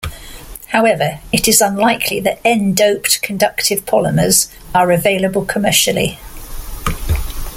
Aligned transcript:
However, 0.69 1.19
it 1.31 1.47
is 1.47 1.61
unlikely 1.61 2.19
that 2.21 2.41
n-doped 2.43 3.21
conductive 3.21 3.85
polymers 3.85 4.49
are 4.73 4.91
available 4.91 5.45
commercially. 5.45 6.17